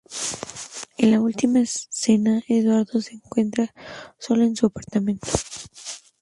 [0.97, 3.71] En la última escena Eduardo se encuentra
[4.17, 5.27] solo en su apartamento.